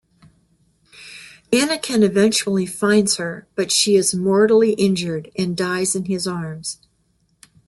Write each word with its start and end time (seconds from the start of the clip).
Anakin 1.53 2.01
eventually 2.01 2.65
finds 2.65 3.17
her, 3.17 3.47
but 3.53 3.71
she 3.71 3.95
is 3.95 4.15
mortally 4.15 4.71
injured 4.73 5.29
and 5.37 5.55
dies 5.55 5.93
in 5.95 6.05
his 6.05 6.25
arms. 6.25 6.79